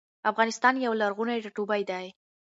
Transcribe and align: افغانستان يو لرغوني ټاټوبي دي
افغانستان 0.31 0.73
يو 0.85 0.93
لرغوني 1.01 1.37
ټاټوبي 1.43 1.81
دي 1.89 2.05